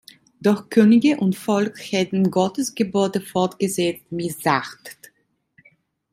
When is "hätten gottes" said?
1.91-2.73